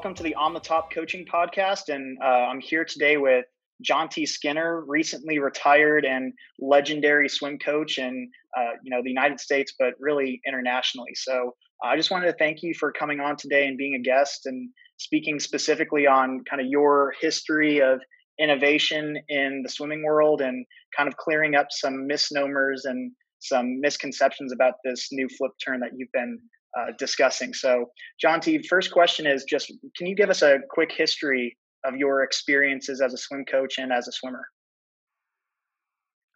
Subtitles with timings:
[0.00, 3.44] Welcome to the On the Top Coaching Podcast, and uh, I'm here today with
[3.86, 9.74] Jonty Skinner, recently retired and legendary swim coach in uh, you know the United States,
[9.78, 11.10] but really internationally.
[11.14, 14.46] So I just wanted to thank you for coming on today and being a guest
[14.46, 18.00] and speaking specifically on kind of your history of
[18.40, 20.64] innovation in the swimming world and
[20.96, 25.90] kind of clearing up some misnomers and some misconceptions about this new flip turn that
[25.94, 26.38] you've been
[26.78, 27.52] uh, discussing.
[27.54, 27.86] So,
[28.24, 33.00] Jonty, first question is just can you give us a quick history of your experiences
[33.00, 34.46] as a swim coach and as a swimmer?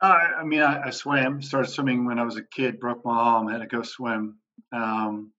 [0.01, 3.15] Uh, I mean, I, I, swam, started swimming when I was a kid, broke my
[3.16, 4.39] arm, had to go swim.
[4.73, 5.33] Um,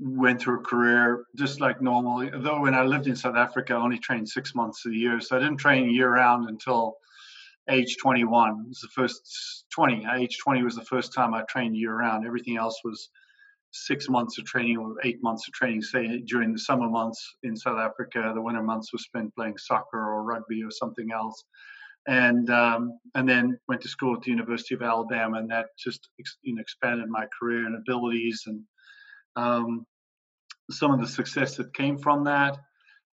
[0.00, 2.28] went through a career just like normal.
[2.40, 5.20] Though when I lived in South Africa, I only trained six months a year.
[5.20, 6.96] So I didn't train year round until
[7.68, 8.50] age 21.
[8.50, 10.06] It was the first 20.
[10.16, 12.26] Age 20 was the first time I trained year round.
[12.26, 13.10] Everything else was
[13.70, 17.56] six months of training or eight months of training, say during the summer months in
[17.56, 18.32] South Africa.
[18.34, 21.44] The winter months were spent playing soccer or rugby or something else.
[22.06, 26.08] And um, and then went to school at the University of Alabama, and that just
[26.42, 28.62] you know expanded my career and abilities and
[29.36, 29.86] um,
[30.70, 32.58] some of the success that came from that.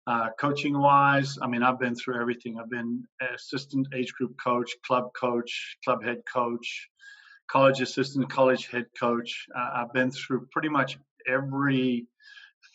[0.07, 2.57] Uh, coaching wise, I mean, I've been through everything.
[2.59, 6.89] I've been assistant age group coach, club coach, club head coach,
[7.49, 9.45] college assistant, college head coach.
[9.55, 12.07] Uh, I've been through pretty much every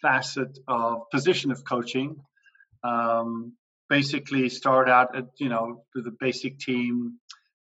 [0.03, 2.17] facet of position of coaching.
[2.83, 3.53] Um,
[3.89, 7.19] basically, started out at you know with a basic team.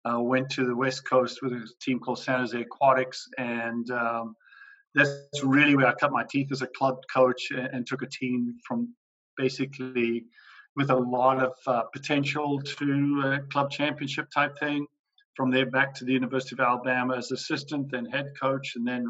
[0.09, 4.37] Uh, went to the West Coast with a team called San Jose Aquatics, and um,
[4.95, 8.06] that's really where I cut my teeth as a club coach and, and took a
[8.06, 8.95] team from
[9.37, 10.25] basically
[10.77, 14.87] with a lot of uh, potential to a club championship type thing
[15.38, 19.06] from there back to the University of Alabama as assistant, then head coach, and then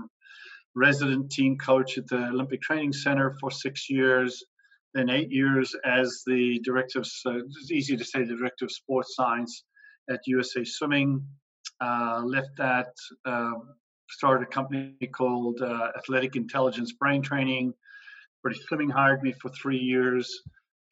[0.75, 4.45] resident team coach at the Olympic Training Center for six years,
[4.93, 8.71] then eight years as the director of, uh, it's easy to say, the director of
[8.71, 9.65] sports science
[10.11, 11.25] at USA Swimming.
[11.81, 12.93] Uh, left that,
[13.25, 13.55] uh,
[14.11, 17.73] started a company called uh, Athletic Intelligence Brain Training.
[18.43, 20.43] British Swimming hired me for three years.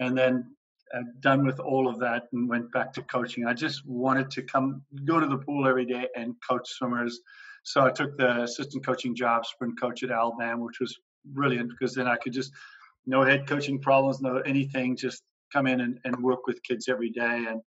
[0.01, 0.56] And then
[0.95, 3.47] uh, done with all of that and went back to coaching.
[3.47, 7.21] I just wanted to come go to the pool every day and coach swimmers.
[7.65, 11.95] So I took the assistant coaching job, sprint coach at Alabama, which was brilliant because
[11.95, 12.53] then I could just
[13.07, 17.11] no head coaching problems, no anything, just come in and, and work with kids every
[17.11, 17.47] day.
[17.49, 17.61] And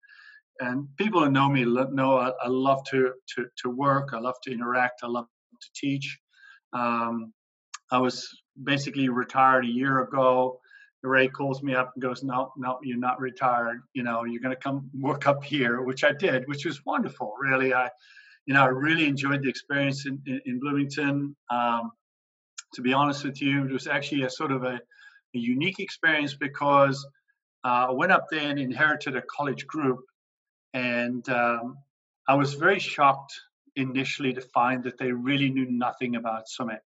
[0.59, 4.09] and people who know me know I, I love to, to to work.
[4.13, 5.01] I love to interact.
[5.03, 5.27] I love
[5.61, 6.19] to teach.
[6.73, 7.33] Um,
[7.91, 8.27] I was
[8.63, 10.59] basically retired a year ago.
[11.03, 13.81] Ray calls me up and goes, "No, no, you're not retired.
[13.94, 17.34] You know, you're going to come work up here," which I did, which was wonderful.
[17.40, 17.90] Really, I,
[18.46, 21.36] you know, I really enjoyed the experience in, in, in Bloomington.
[21.52, 21.91] Um,
[22.74, 24.75] to be honest with you, it was actually a sort of a,
[25.36, 27.06] a unique experience because
[27.63, 30.00] uh, I went up there and inherited a college group,
[30.74, 31.78] and um,
[32.28, 33.34] I was very shocked
[33.75, 36.80] initially to find that they really knew nothing about swimming.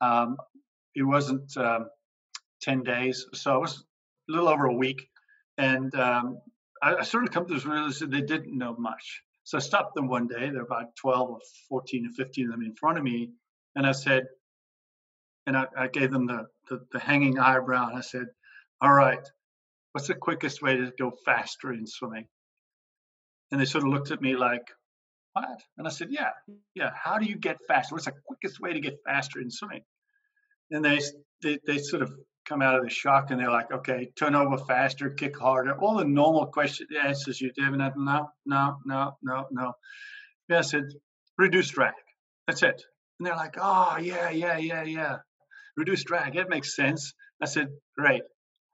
[0.00, 0.36] Um,
[0.94, 1.56] it wasn't.
[2.66, 3.26] Um, 10 days.
[3.34, 3.84] So it was
[4.28, 5.08] a little over a week.
[5.58, 6.38] And um,
[6.82, 9.22] I, I, sort of come to this realization they didn't know much.
[9.44, 10.50] So I stopped them one day.
[10.50, 13.30] There were about 12 or 14 or 15 of them in front of me.
[13.74, 14.24] And I said,
[15.46, 17.88] and I, I gave them the, the, the hanging eyebrow.
[17.88, 18.26] And I said,
[18.80, 19.26] all right,
[19.92, 22.26] what's the quickest way to go faster in swimming?
[23.50, 24.64] And they sort of looked at me like,
[25.34, 25.60] what?
[25.76, 26.30] And I said, yeah,
[26.74, 26.90] yeah.
[26.94, 27.94] How do you get faster?
[27.94, 29.82] What's the quickest way to get faster in swimming?
[30.70, 31.00] And they,
[31.42, 32.14] they, they sort of
[32.46, 35.96] come out of the shock and they're like, okay, turn over faster, kick harder, all
[35.96, 37.64] the normal question answers you do.
[37.64, 39.72] And no, no, no, no, no.
[40.48, 40.84] Yeah, I said,
[41.38, 41.94] reduce drag.
[42.46, 42.82] That's it.
[43.18, 45.16] And they're like, oh, yeah, yeah, yeah, yeah.
[45.76, 46.34] Reduce drag.
[46.34, 47.14] That makes sense.
[47.40, 48.22] I said, great.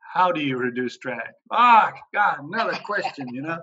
[0.00, 1.32] How do you reduce drag?
[1.53, 3.59] Ah, oh, God, another question, you know?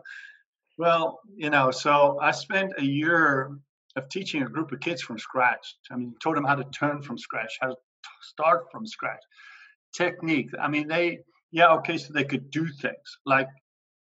[0.78, 3.58] Well, you know, so I spent a year
[3.96, 5.76] of teaching a group of kids from scratch.
[5.92, 7.76] I mean, taught them how to turn from scratch, how to
[8.22, 9.22] start from scratch
[9.98, 10.50] technique.
[10.60, 11.20] I mean, they,
[11.52, 13.48] yeah, okay, so they could do things like,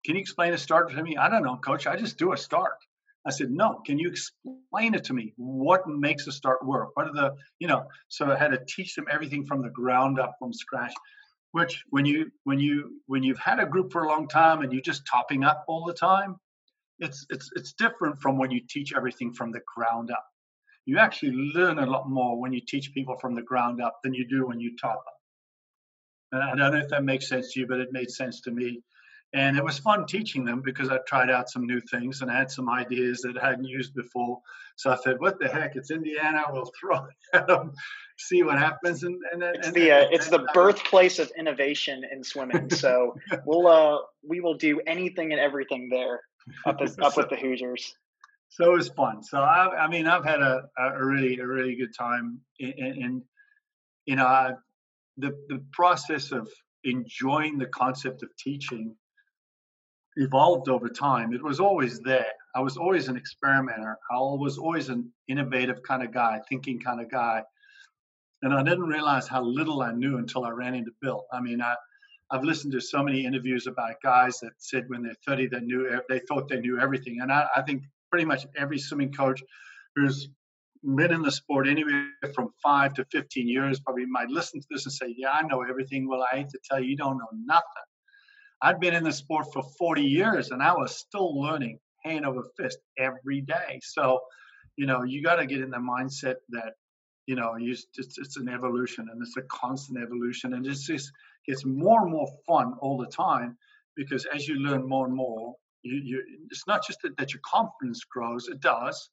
[0.06, 1.18] can you explain a start to me?
[1.18, 1.88] I don't know, coach.
[1.88, 2.78] I just do a start.
[3.25, 5.34] I said, no, can you explain it to me?
[5.36, 6.92] What makes a start work?
[6.94, 10.18] What are the, you know, so I had to teach them everything from the ground
[10.18, 10.94] up from scratch,
[11.51, 14.72] which when you, when you, when you've had a group for a long time and
[14.72, 16.38] you're just topping up all the time,
[17.00, 20.25] it's, it's, it's different from when you teach everything from the ground up.
[20.86, 24.13] You actually learn a lot more when you teach people from the ground up than
[24.13, 25.17] you do when you top up.
[26.34, 28.82] I don't know if that makes sense to you, but it made sense to me.
[29.34, 32.38] and it was fun teaching them because I tried out some new things and I
[32.38, 34.40] had some ideas that I hadn't used before.
[34.78, 35.76] So I said, "What the heck?
[35.76, 36.44] It's Indiana.
[36.52, 37.74] We'll throw it at them,
[38.18, 42.24] see what happens." And, and it's and, the uh, it's the birthplace of innovation in
[42.24, 42.70] swimming.
[42.78, 43.16] So
[43.46, 46.22] we'll uh we will do anything and everything there
[46.66, 47.94] up as, up with the Hoosiers.
[48.50, 49.24] So it was fun.
[49.24, 53.24] So I, I mean, I've had a, a really a really good time, and
[54.06, 54.54] you know, I,
[55.18, 56.48] the the process of
[56.84, 58.96] enjoying the concept of teaching
[60.16, 61.34] evolved over time.
[61.34, 62.31] It was always there.
[62.56, 63.98] I was always an experimenter.
[64.12, 67.44] I was always an innovative kind of guy, thinking kind of guy.
[68.42, 71.25] And I didn't realize how little I knew until I ran into Bill.
[71.31, 71.75] I mean, I,
[72.31, 76.00] I've listened to so many interviews about guys that said when they're 30 they knew
[76.10, 77.19] they thought they knew everything.
[77.22, 79.42] And I, I think pretty much every swimming coach
[79.96, 80.30] who's
[80.84, 84.86] been in the sport anywhere from five to 15 years probably might listen to this
[84.86, 86.08] and say, Yeah, I know everything.
[86.08, 87.64] Well, I hate to tell you, you don't know nothing.
[88.62, 92.44] I'd been in the sport for 40 years and I was still learning hand over
[92.58, 93.80] fist every day.
[93.84, 94.20] So,
[94.76, 96.74] you know, you got to get in the mindset that,
[97.28, 101.12] you know, you it's, it's an evolution and it's a constant evolution and it's just
[101.46, 103.58] gets more and more fun all the time
[103.96, 107.42] because as you learn more and more, you, you it's not just that, that your
[107.46, 109.10] confidence grows, it does,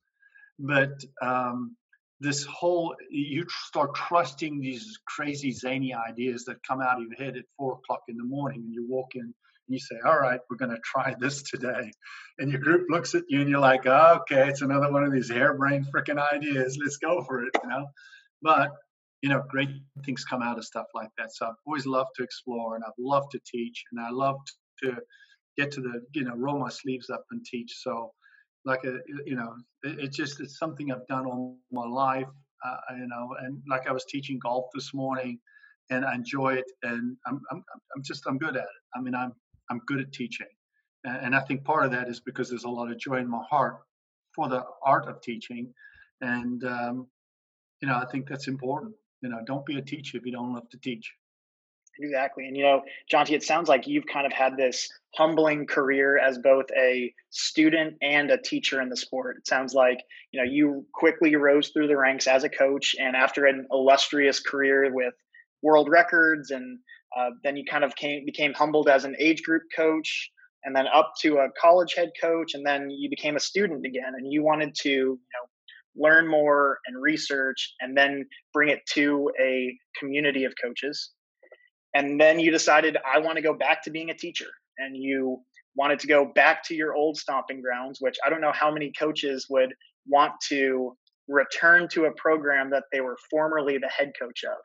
[0.58, 1.76] but um,
[2.20, 7.36] this whole you start trusting these crazy zany ideas that come out of your head
[7.36, 9.32] at four o'clock in the morning and you walk in and
[9.68, 11.90] you say all right we're going to try this today.
[12.38, 15.12] And your group looks at you and you're like oh, okay it's another one of
[15.12, 16.78] these harebrained freaking ideas.
[16.82, 17.86] Let's go for it you know?
[18.42, 18.70] But
[19.22, 19.70] you know great
[20.04, 21.34] things come out of stuff like that.
[21.34, 24.36] So i've always loved to explore and i've loved to teach and i love
[24.82, 24.96] to
[25.56, 27.74] get to the you know roll my sleeves up and teach.
[27.82, 28.12] So
[28.64, 32.28] like a you know it, it just it's something I've done all my life
[32.64, 35.38] uh, you know and like I was teaching golf this morning
[35.90, 37.62] and I enjoy it and I'm I'm
[37.94, 38.82] I'm just I'm good at it.
[38.94, 39.32] I mean I'm
[39.70, 40.46] I'm good at teaching.
[41.04, 43.28] And, and I think part of that is because there's a lot of joy in
[43.28, 43.78] my heart
[44.34, 45.72] for the art of teaching
[46.20, 47.06] and um,
[47.80, 48.94] you know I think that's important.
[49.20, 51.12] You know don't be a teacher if you don't love to teach
[52.00, 52.46] Exactly.
[52.46, 52.82] And, you know,
[53.12, 57.94] Jonty, it sounds like you've kind of had this humbling career as both a student
[58.02, 59.36] and a teacher in the sport.
[59.38, 59.98] It sounds like,
[60.32, 62.96] you know, you quickly rose through the ranks as a coach.
[62.98, 65.14] And after an illustrious career with
[65.62, 66.78] world records, and
[67.16, 70.30] uh, then you kind of came, became humbled as an age group coach
[70.64, 72.54] and then up to a college head coach.
[72.54, 75.48] And then you became a student again and you wanted to, you know,
[75.96, 81.12] learn more and research and then bring it to a community of coaches
[81.94, 84.48] and then you decided i want to go back to being a teacher.
[84.76, 85.40] And you
[85.76, 88.92] wanted to go back to your old stomping grounds which i don't know how many
[88.98, 89.72] coaches would
[90.06, 90.96] want to
[91.28, 94.58] return to a program that they were formerly the head coach of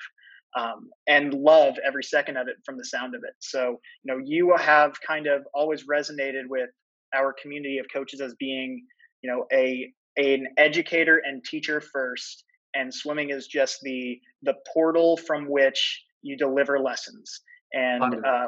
[0.57, 3.33] um, and love every second of it from the sound of it.
[3.39, 6.69] So you know you have kind of always resonated with
[7.13, 8.85] our community of coaches as being
[9.21, 12.43] you know a an educator and teacher first
[12.75, 17.41] and swimming is just the the portal from which you deliver lessons.
[17.73, 18.47] And uh,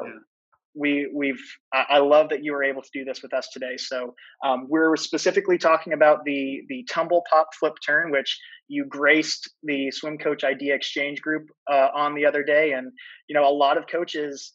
[0.74, 1.40] we we've
[1.72, 3.76] I, love that you were able to do this with us today.
[3.76, 4.14] So
[4.44, 8.38] um, we're specifically talking about the the tumble pop flip turn which
[8.68, 12.72] you graced the swim coach idea exchange group uh, on the other day.
[12.72, 12.90] And
[13.28, 14.52] you know a lot of coaches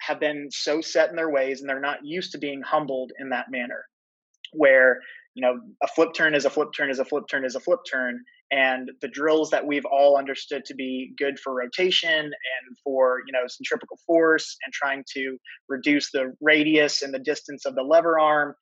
[0.00, 3.30] have been so set in their ways and they're not used to being humbled in
[3.30, 3.84] that manner
[4.52, 5.00] where
[5.34, 7.60] you know a flip turn is a flip turn is a flip turn is a
[7.60, 12.76] flip turn and the drills that we've all understood to be good for rotation and
[12.84, 17.74] for you know centripetal force and trying to reduce the radius and the distance of
[17.74, 18.54] the lever arm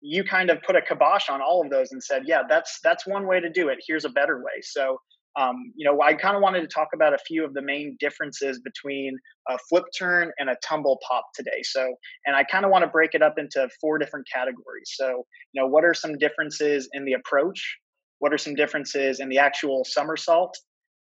[0.00, 3.06] you kind of put a kibosh on all of those and said yeah that's that's
[3.06, 3.78] one way to do it.
[3.86, 4.60] Here's a better way.
[4.62, 4.98] So
[5.38, 7.96] um, you know i kind of wanted to talk about a few of the main
[8.00, 9.16] differences between
[9.48, 11.62] a flip turn and a tumble pop today.
[11.62, 11.94] So
[12.26, 14.92] and i kind of want to break it up into four different categories.
[14.94, 17.78] So you know what are some differences in the approach
[18.20, 20.56] what are some differences in the actual somersault?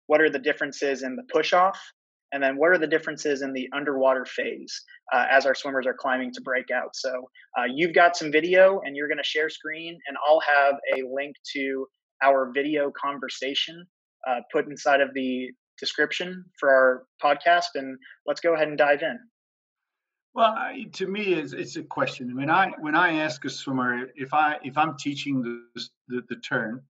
[0.06, 1.78] What are the differences in the push off?
[2.32, 4.82] And then what are the differences in the underwater phase
[5.12, 6.94] uh, as our swimmers are climbing to break out?
[6.94, 10.74] So uh, you've got some video and you're going to share screen, and I'll have
[10.96, 11.86] a link to
[12.22, 13.84] our video conversation
[14.28, 17.74] uh, put inside of the description for our podcast.
[17.74, 19.18] And let's go ahead and dive in.
[20.34, 22.36] Well, I, to me, it's, it's a question.
[22.36, 26.36] When I when I ask a swimmer if I if I'm teaching the the, the
[26.36, 26.82] turn,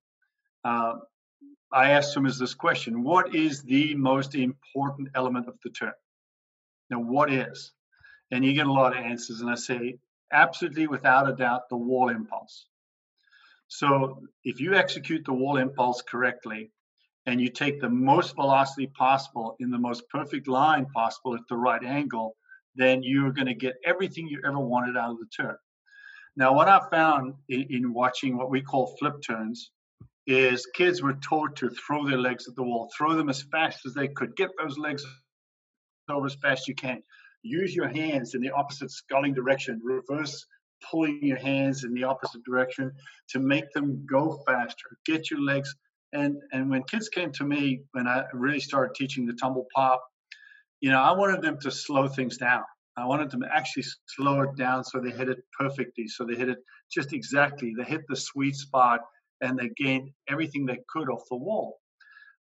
[0.64, 0.94] uh,
[1.72, 5.92] I asked him as this question What is the most important element of the turn?
[6.90, 7.72] Now, what is?
[8.30, 9.40] And you get a lot of answers.
[9.40, 9.98] And I say,
[10.32, 12.66] absolutely, without a doubt, the wall impulse.
[13.68, 16.70] So if you execute the wall impulse correctly
[17.26, 21.56] and you take the most velocity possible in the most perfect line possible at the
[21.56, 22.36] right angle,
[22.74, 25.56] then you're going to get everything you ever wanted out of the turn.
[26.36, 29.70] Now, what I found in, in, watching what we call flip turns
[30.28, 33.86] is kids were taught to throw their legs at the wall, throw them as fast
[33.86, 35.04] as they could, get those legs
[36.10, 37.02] over as fast as you can.
[37.42, 40.44] Use your hands in the opposite sculling direction, reverse
[40.90, 42.92] pulling your hands in the opposite direction
[43.30, 44.98] to make them go faster.
[45.06, 45.74] Get your legs
[46.12, 50.02] and and when kids came to me when I really started teaching the tumble pop,
[50.80, 52.64] you know, I wanted them to slow things down.
[52.98, 56.34] I wanted them to actually slow it down so they hit it perfectly, so they
[56.34, 56.58] hit it
[56.92, 57.72] just exactly.
[57.76, 59.00] They hit the sweet spot
[59.40, 61.78] and they gained everything they could off the wall.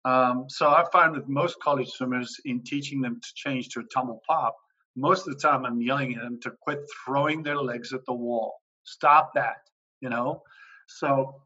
[0.05, 3.85] Um, so I find with most college swimmers, in teaching them to change to a
[3.93, 4.57] tumble pop,
[4.95, 8.15] most of the time I'm yelling at them to quit throwing their legs at the
[8.15, 8.55] wall.
[8.85, 9.57] Stop that,
[10.01, 10.43] you know.
[10.87, 11.43] So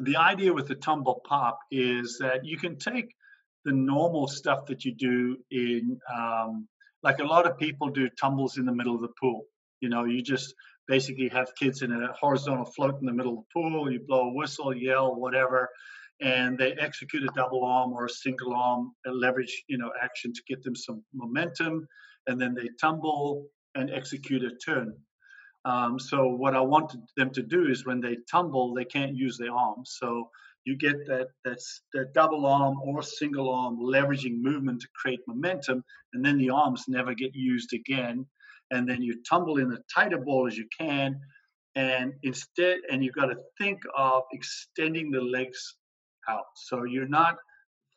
[0.00, 3.14] the idea with the tumble pop is that you can take
[3.64, 6.66] the normal stuff that you do in um,
[7.02, 9.44] like a lot of people do tumbles in the middle of the pool
[9.80, 10.54] you know you just
[10.88, 13.90] basically have kids in a horizontal float in the middle of the pool.
[13.90, 15.68] You blow a whistle yell whatever
[16.20, 20.42] and they execute a double arm or a single arm leverage you know action to
[20.46, 21.86] get them some momentum
[22.26, 24.94] and then they tumble and execute a turn.
[25.64, 29.38] Um, so what i want them to do is when they tumble they can't use
[29.38, 29.96] their arms.
[30.00, 30.30] So
[30.64, 35.84] you get that that's that double arm or single arm leveraging movement to create momentum,
[36.12, 38.26] and then the arms never get used again.
[38.72, 41.20] And then you tumble in as tight a ball as you can,
[41.74, 45.76] and instead, and you've got to think of extending the legs
[46.28, 46.50] out.
[46.56, 47.36] So you're not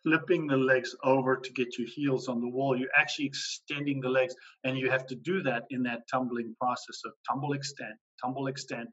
[0.04, 2.78] flipping the legs over to get your heels on the wall.
[2.78, 7.02] You're actually extending the legs, and you have to do that in that tumbling process
[7.06, 8.88] of tumble, extend, tumble, extend.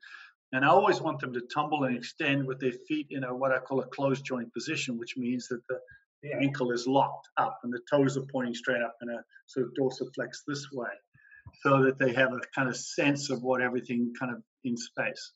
[0.52, 3.52] And I always want them to tumble and extend with their feet in a what
[3.52, 5.78] I call a closed joint position, which means that the,
[6.22, 9.66] the ankle is locked up and the toes are pointing straight up in a sort
[9.66, 10.90] of dorsiflex this way,
[11.60, 15.32] so that they have a kind of sense of what everything kind of in space.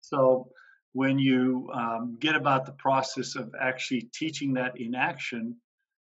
[0.00, 0.48] So
[0.92, 5.56] when you um, get about the process of actually teaching that in action,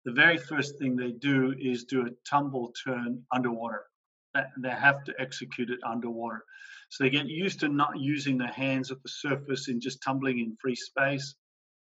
[0.05, 3.83] the very first thing they do is do a tumble turn underwater.
[4.57, 6.43] They have to execute it underwater.
[6.89, 10.39] So they get used to not using their hands at the surface and just tumbling
[10.39, 11.35] in free space.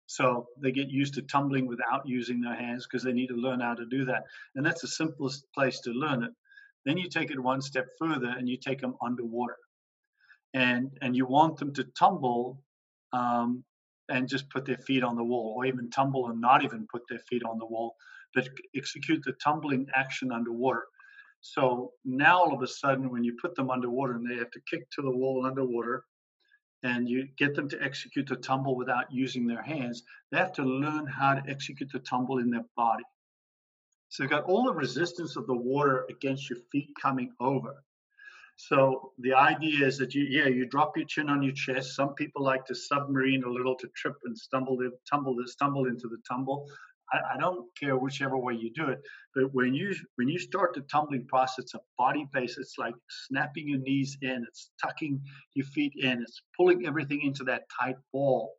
[0.06, 3.60] So they get used to tumbling without using their hands because they need to learn
[3.60, 4.24] how to do that.
[4.54, 6.30] And that's the simplest place to learn it.
[6.84, 9.56] Then you take it one step further and you take them underwater.
[10.52, 12.62] And, and you want them to tumble
[13.12, 13.64] um,
[14.08, 17.02] and just put their feet on the wall, or even tumble and not even put
[17.08, 17.96] their feet on the wall,
[18.34, 20.84] but execute the tumbling action underwater.
[21.40, 24.60] So now all of a sudden, when you put them underwater and they have to
[24.70, 26.04] kick to the wall underwater,
[26.82, 30.62] and you get them to execute the tumble without using their hands, they have to
[30.62, 33.04] learn how to execute the tumble in their body.
[34.14, 37.82] So you've got all the resistance of the water against your feet coming over.
[38.54, 41.96] So the idea is that you, yeah, you drop your chin on your chest.
[41.96, 44.78] Some people like to submarine a little to trip and stumble,
[45.10, 46.68] tumble, stumble into the tumble.
[47.12, 49.00] I, I, don't care whichever way you do it,
[49.34, 52.56] but when you when you start the tumbling process, it's a body base.
[52.56, 52.94] It's like
[53.26, 55.20] snapping your knees in, it's tucking
[55.54, 58.54] your feet in, it's pulling everything into that tight ball.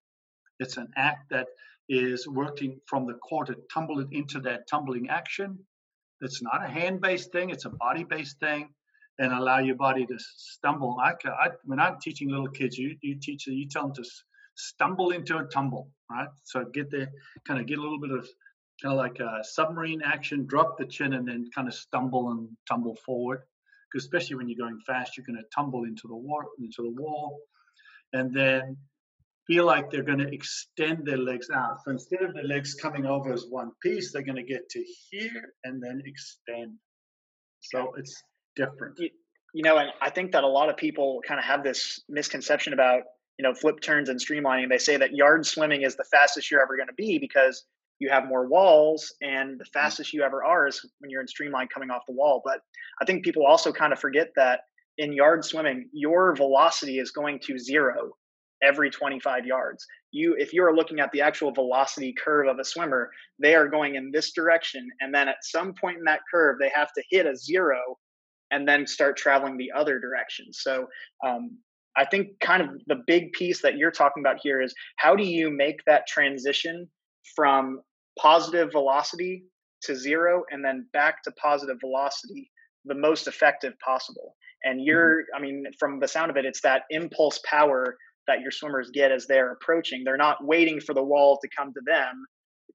[0.59, 1.47] It's an act that
[1.87, 5.59] is working from the core to tumble it into that tumbling action.
[6.21, 8.69] It's not a hand-based thing; it's a body-based thing,
[9.19, 10.97] and allow your body to stumble.
[11.01, 14.09] I, I when I'm teaching little kids, you you teach you tell them to
[14.55, 16.29] stumble into a tumble, right?
[16.43, 17.11] So get there,
[17.47, 18.27] kind of get a little bit of
[18.81, 22.49] kind of like a submarine action, drop the chin and then kind of stumble and
[22.67, 23.41] tumble forward.
[23.91, 27.01] Because especially when you're going fast, you're going to tumble into the wall, into the
[27.01, 27.39] wall,
[28.13, 28.77] and then
[29.47, 31.77] feel like they're going to extend their legs out.
[31.83, 34.83] So instead of the legs coming over as one piece, they're going to get to
[35.11, 36.73] here and then extend.
[37.61, 38.15] So it's
[38.55, 38.95] different.
[38.97, 39.09] You,
[39.53, 42.73] you know, and I think that a lot of people kind of have this misconception
[42.73, 43.03] about
[43.37, 46.61] you know flip turns and streamlining they say that yard swimming is the fastest you're
[46.61, 47.65] ever going to be because
[47.99, 49.79] you have more walls and the mm-hmm.
[49.79, 52.59] fastest you ever are is when you're in streamline coming off the wall but
[53.01, 54.61] i think people also kind of forget that
[54.97, 58.11] in yard swimming your velocity is going to zero
[58.65, 63.09] every 25 yards you if you're looking at the actual velocity curve of a swimmer
[63.39, 66.71] they are going in this direction and then at some point in that curve they
[66.73, 67.77] have to hit a zero
[68.51, 70.87] and then start traveling the other direction so
[71.25, 71.57] um,
[71.97, 75.23] I think kind of the big piece that you're talking about here is how do
[75.23, 76.89] you make that transition
[77.35, 77.81] from
[78.19, 79.45] positive velocity
[79.83, 82.51] to zero and then back to positive velocity
[82.85, 84.35] the most effective possible.
[84.63, 84.85] And mm-hmm.
[84.85, 88.89] you're, I mean, from the sound of it, it's that impulse power that your swimmers
[88.91, 90.03] get as they're approaching.
[90.03, 92.25] They're not waiting for the wall to come to them.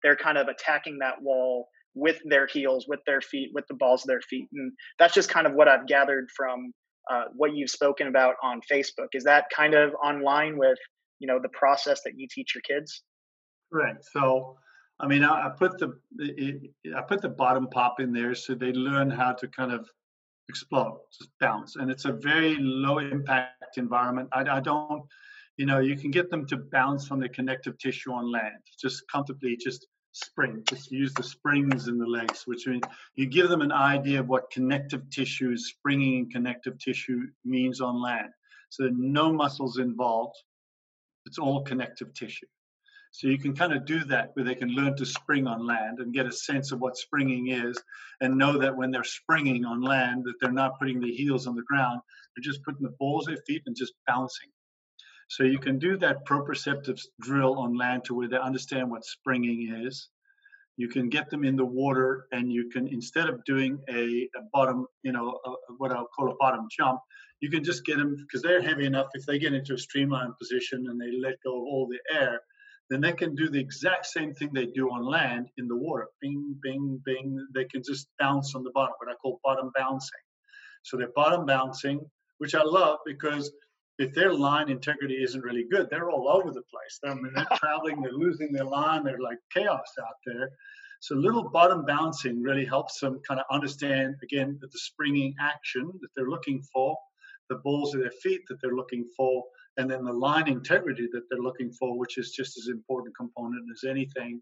[0.03, 4.05] They're kind of attacking that wall with their heels, with their feet, with the balls
[4.05, 4.49] of their feet.
[4.53, 6.73] And that's just kind of what I've gathered from
[7.11, 9.09] uh, what you've spoken about on Facebook.
[9.13, 10.79] Is that kind of online with
[11.19, 13.03] you know the process that you teach your kids?
[13.73, 14.05] Correct.
[14.13, 14.57] So,
[15.01, 18.55] I mean, I, I put the it, I put the bottom pop in there so
[18.55, 19.89] they learn how to kind of
[20.49, 24.29] explode, just bounce, and it's a very low impact environment.
[24.33, 25.03] I, I don't,
[25.61, 29.03] you know, you can get them to bounce from the connective tissue on land, just
[29.13, 30.63] comfortably, just spring.
[30.67, 32.83] Just use the springs in the legs, which means
[33.15, 38.01] you give them an idea of what connective tissue, springing in connective tissue means on
[38.01, 38.31] land.
[38.71, 40.35] So no muscles involved.
[41.27, 42.47] It's all connective tissue.
[43.13, 45.99] So you can kind of do that where they can learn to spring on land
[45.99, 47.79] and get a sense of what springing is
[48.23, 51.55] and know that when they're springing on land that they're not putting their heels on
[51.55, 52.01] the ground,
[52.35, 54.49] they're just putting the balls of their feet and just bouncing.
[55.31, 59.73] So you can do that proprioceptive drill on land to where they understand what springing
[59.87, 60.09] is.
[60.77, 64.43] You can get them in the water, and you can instead of doing a, a
[64.53, 66.99] bottom, you know, a, what I'll call a bottom jump,
[67.39, 69.07] you can just get them because they're heavy enough.
[69.15, 72.41] If they get into a streamlined position and they let go of all the air,
[72.89, 76.09] then they can do the exact same thing they do on land in the water.
[76.21, 77.47] Bing, bing, bing.
[77.55, 80.25] They can just bounce on the bottom, what I call bottom bouncing.
[80.83, 82.01] So they're bottom bouncing,
[82.39, 83.53] which I love because
[84.01, 86.99] if their line integrity isn't really good, they're all over the place.
[87.05, 90.51] I mean, they're traveling, they're losing their line, they're like chaos out there.
[91.01, 96.09] So little bottom bouncing really helps them kind of understand again the springing action that
[96.17, 96.97] they're looking for,
[97.51, 99.45] the balls of their feet that they're looking for,
[99.77, 103.65] and then the line integrity that they're looking for, which is just as important component
[103.71, 104.41] as anything.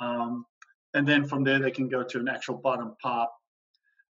[0.00, 0.44] Um,
[0.92, 3.32] and then from there they can go to an actual bottom pop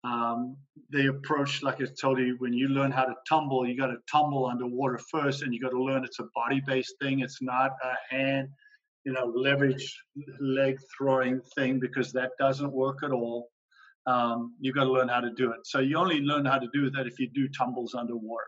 [0.04, 0.56] um,
[0.90, 3.96] they approach, like I told you, when you learn how to tumble, you got to
[4.10, 7.20] tumble underwater first, and you got to learn it's a body-based thing.
[7.20, 8.48] It's not a hand,
[9.04, 9.96] you know, leverage
[10.40, 13.48] leg throwing thing because that doesn't work at all.
[14.06, 15.60] Um, you got to learn how to do it.
[15.64, 18.44] So you only learn how to do that if you do tumbles underwater,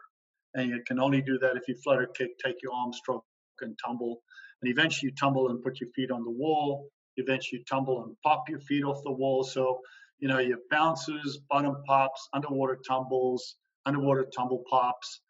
[0.55, 3.25] and you can only do that if you flutter kick, take your arm stroke,
[3.61, 4.23] and tumble.
[4.63, 6.89] And eventually you tumble and put your feet on the wall.
[7.17, 9.43] Eventually you tumble and pop your feet off the wall.
[9.43, 9.81] So
[10.19, 15.21] you know, your bounces, bottom pops, underwater tumbles, underwater tumble pops,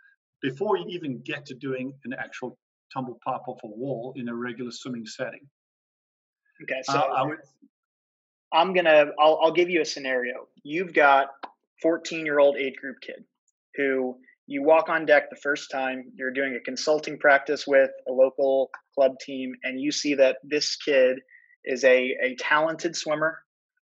[0.40, 2.58] before you even get to doing an actual
[2.92, 5.46] tumble pop off a wall in a regular swimming setting.
[6.62, 7.38] Okay, so uh, I would,
[8.52, 10.48] I'm gonna, I'll, I'll give you a scenario.
[10.62, 11.28] You've got
[11.82, 13.24] 14 year old age group kid
[13.76, 18.12] who you walk on deck the first time, you're doing a consulting practice with a
[18.12, 21.18] local club team, and you see that this kid
[21.64, 23.38] is a, a talented swimmer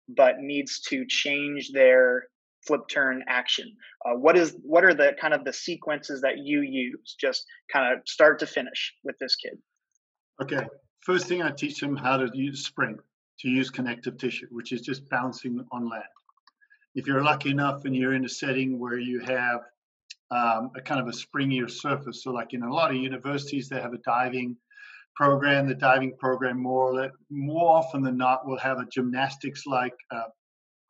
[0.09, 2.25] but needs to change their
[2.67, 3.77] flip turn action.
[4.05, 7.17] Uh, what is what are the kind of the sequences that you use?
[7.19, 9.59] Just kind of start to finish with this kid.
[10.41, 10.67] Okay.
[11.01, 12.97] First thing i teach them how to use spring
[13.41, 16.05] to use connective tissue which is just bouncing on land.
[16.95, 19.61] If you're lucky enough and you're in a setting where you have
[20.31, 23.81] um, a kind of a springier surface so like in a lot of universities they
[23.81, 24.57] have a diving
[25.15, 30.31] program, the diving program, more more often than not, will have a gymnastics like uh,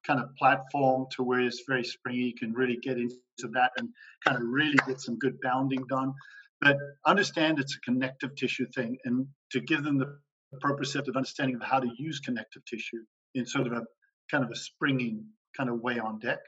[0.07, 2.21] kind of platform to where it's very springy.
[2.21, 3.89] You can really get into that and
[4.25, 6.15] kind of really get some good bounding done.
[6.61, 10.19] But understand it's a connective tissue thing, and to give them the
[10.63, 13.03] proprioceptive understanding of how to use connective tissue
[13.35, 13.83] in sort of a
[14.31, 15.25] kind of a springing
[15.57, 16.39] kind of way on deck.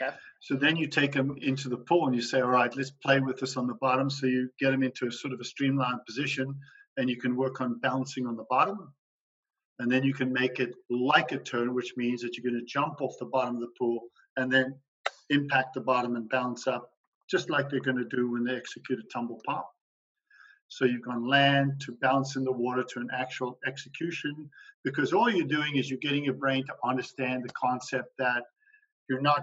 [0.00, 0.14] Okay.
[0.40, 3.20] So then you take them into the pool and you say, all right, let's play
[3.20, 4.08] with this on the bottom.
[4.08, 6.54] So you get them into a sort of a streamlined position
[6.96, 8.92] and you can work on bouncing on the bottom.
[9.78, 12.66] And then you can make it like a turn, which means that you're going to
[12.66, 14.00] jump off the bottom of the pool
[14.36, 14.74] and then
[15.30, 16.90] impact the bottom and bounce up,
[17.30, 19.70] just like they're going to do when they execute a tumble pop.
[20.68, 24.50] So you've gone land to bounce in the water to an actual execution,
[24.84, 28.44] because all you're doing is you're getting your brain to understand the concept that
[29.08, 29.42] you're not,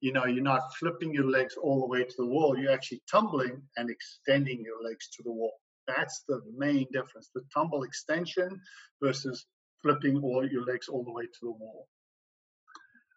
[0.00, 2.58] you know, you're not flipping your legs all the way to the wall.
[2.58, 5.52] You're actually tumbling and extending your legs to the wall.
[5.86, 8.60] That's the main difference the tumble extension
[9.02, 9.46] versus
[9.82, 11.88] flipping all your legs all the way to the wall.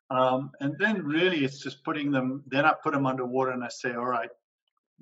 [0.10, 3.70] Um, and then really it's just putting them, then I put them underwater and I
[3.70, 4.30] say, all right,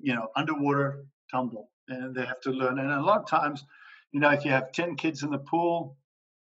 [0.01, 1.69] you know, underwater tumble.
[1.87, 2.79] And they have to learn.
[2.79, 3.63] And a lot of times,
[4.11, 5.97] you know, if you have 10 kids in the pool,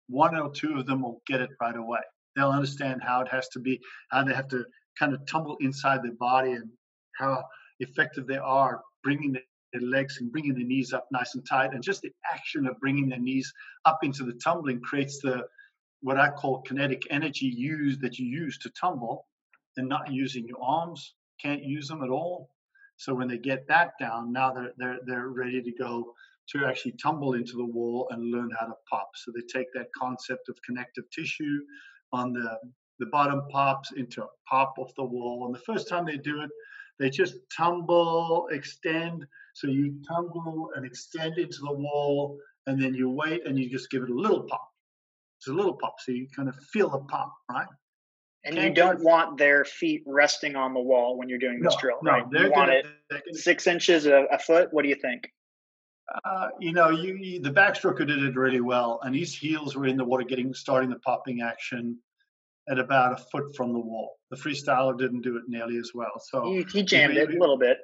[0.08, 2.00] one or two of them will get it right away.
[2.36, 4.66] They'll understand how it has to be, how they have to
[4.98, 6.70] kind of tumble inside their body and
[7.18, 7.44] how
[7.80, 9.38] effective they are bringing
[9.80, 11.74] the legs and bringing the knees up nice and tight.
[11.74, 13.52] And just the action of bringing their knees
[13.86, 15.46] up into the tumbling creates the
[16.02, 19.26] what I call kinetic energy used that you use to tumble
[19.78, 22.50] and not using your arms, can't use them at all.
[22.98, 26.14] So when they get that down, now they're they're they're ready to go
[26.50, 29.10] to actually tumble into the wall and learn how to pop.
[29.16, 31.60] So they take that concept of connective tissue,
[32.14, 32.58] on the
[33.00, 35.46] the bottom pops into a pop off the wall.
[35.46, 36.50] And the first time they do it,
[37.00, 39.26] they just tumble, extend.
[39.58, 43.90] So you tumble and extend into the wall, and then you wait and you just
[43.90, 44.70] give it a little pop.
[45.40, 47.66] It's a little pop, so you kind of feel the pop, right?
[48.46, 51.74] And Can't you don't want their feet resting on the wall when you're doing this
[51.74, 52.26] no, drill, no, right?
[52.32, 52.86] You want it
[53.32, 54.70] six inches a, a, foot.
[54.72, 55.28] What do you think?
[56.24, 59.88] Uh, you know, you, you, the backstroker did it really well, and his heels were
[59.88, 61.98] in the water, getting starting the popping action
[62.70, 64.18] at about a foot from the wall.
[64.30, 66.22] The freestyler didn't do it nearly as well.
[66.24, 67.80] So he, he jammed it a little bit.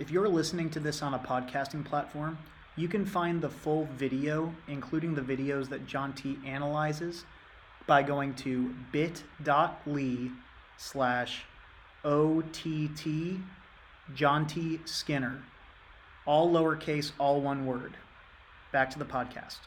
[0.00, 2.38] If you're listening to this on a podcasting platform,
[2.74, 7.26] you can find the full video, including the videos that Jonty analyzes,
[7.86, 10.30] by going to bit.ly
[10.78, 11.44] slash
[12.02, 13.40] OTT
[14.14, 15.42] Jonty Skinner.
[16.24, 17.94] All lowercase, all one word.
[18.72, 19.58] Back to the podcast.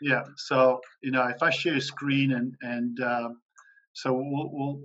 [0.00, 0.24] Yeah.
[0.36, 3.28] So you know, if I share a screen and and uh,
[3.92, 4.80] so we'll, we'll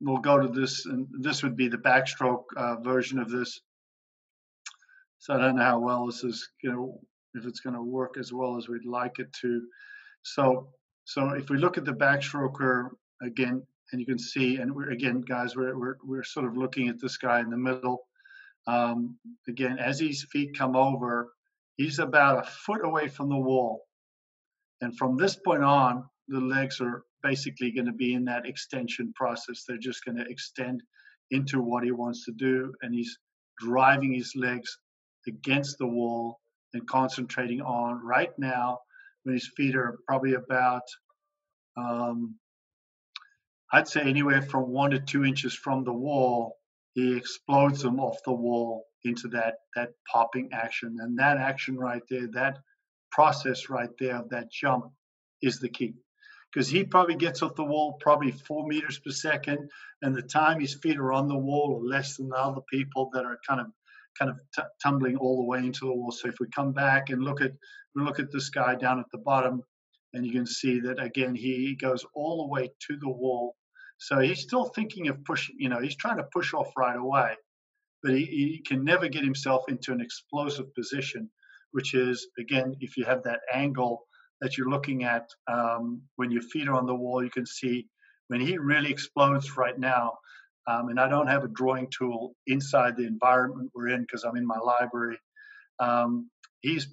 [0.00, 3.60] we'll go to this, and this would be the backstroke uh, version of this.
[5.18, 7.00] So I don't know how well this is, you know,
[7.34, 9.62] if it's going to work as well as we'd like it to.
[10.22, 10.68] So
[11.04, 12.90] so if we look at the backstroker
[13.22, 16.88] again, and you can see, and we're again, guys, we're we're we're sort of looking
[16.88, 18.06] at this guy in the middle.
[18.66, 19.16] Um,
[19.48, 21.32] again, as his feet come over,
[21.76, 23.86] he's about a foot away from the wall.
[24.80, 29.12] And from this point on, the legs are basically going to be in that extension
[29.14, 29.64] process.
[29.66, 30.82] They're just going to extend
[31.30, 32.72] into what he wants to do.
[32.82, 33.18] And he's
[33.58, 34.78] driving his legs
[35.26, 36.40] against the wall
[36.72, 38.78] and concentrating on right now
[39.24, 40.82] when his feet are probably about,
[41.76, 42.36] um,
[43.72, 46.56] I'd say anywhere from one to two inches from the wall,
[46.94, 50.96] he explodes them off the wall into that that popping action.
[51.00, 52.58] And that action right there, that
[53.10, 54.86] process right there of that jump
[55.42, 55.94] is the key
[56.52, 59.70] because he probably gets off the wall probably four meters per second,
[60.02, 63.10] and the time his feet are on the wall are less than the other people
[63.12, 63.66] that are kind of
[64.18, 66.10] kind of t- tumbling all the way into the wall.
[66.10, 67.52] So if we come back and look at
[67.94, 69.62] we look at this guy down at the bottom,
[70.12, 73.56] and you can see that again he goes all the way to the wall.
[73.98, 75.56] So he's still thinking of pushing.
[75.58, 77.36] You know, he's trying to push off right away,
[78.02, 81.30] but he, he can never get himself into an explosive position
[81.72, 84.06] which is again, if you have that angle
[84.40, 87.86] that you're looking at um, when your feet are on the wall, you can see
[88.28, 90.18] when he really explodes right now.
[90.66, 94.36] Um, and I don't have a drawing tool inside the environment we're in because I'm
[94.36, 95.18] in my library.
[95.78, 96.88] Um, he's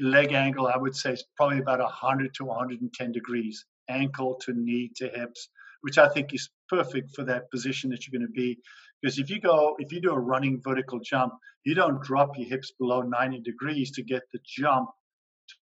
[0.00, 4.90] leg angle, I would say, is probably about 100 to 110 degrees, ankle to knee
[4.96, 5.48] to hips,
[5.82, 8.58] which I think is perfect for that position that you're going to be.
[9.00, 11.34] Because if you go, if you do a running vertical jump,
[11.64, 14.90] you don't drop your hips below 90 degrees to get the jump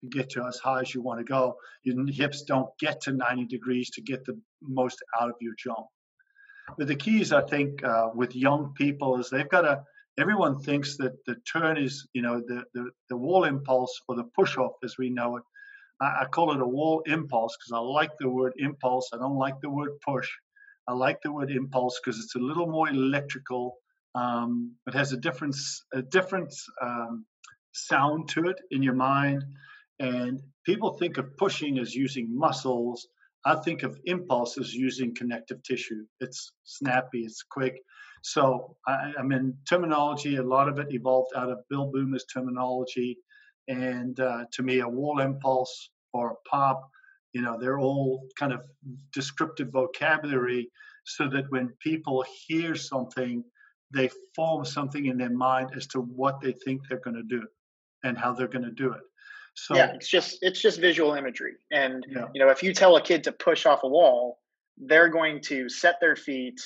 [0.01, 1.55] to get to as high as you want to go.
[1.83, 5.87] Your hips don't get to 90 degrees to get the most out of your jump.
[6.77, 9.83] But the key is, I think, uh, with young people is they've got to.
[10.19, 14.25] Everyone thinks that the turn is, you know, the the, the wall impulse or the
[14.35, 15.43] push off as we know it.
[16.01, 19.09] I, I call it a wall impulse because I like the word impulse.
[19.13, 20.29] I don't like the word push.
[20.87, 23.77] I like the word impulse because it's a little more electrical
[24.15, 25.55] um, it has a different
[25.93, 27.25] a different um,
[27.73, 29.43] sound to it in your mind,
[30.01, 33.07] and people think of pushing as using muscles.
[33.45, 36.05] I think of impulse as using connective tissue.
[36.19, 37.75] It's snappy, it's quick.
[38.23, 40.35] So I, I mean, terminology.
[40.35, 43.17] A lot of it evolved out of Bill Boomer's terminology,
[43.67, 46.89] and uh, to me, a wall impulse or a pop,
[47.33, 48.61] you know, they're all kind of
[49.13, 50.69] descriptive vocabulary,
[51.05, 53.43] so that when people hear something
[53.93, 57.45] they form something in their mind as to what they think they're going to do
[58.03, 59.01] and how they're going to do it.
[59.53, 62.27] So yeah, it's just it's just visual imagery, and yeah.
[62.33, 64.39] you know if you tell a kid to push off a wall,
[64.77, 66.59] they're going to set their feet,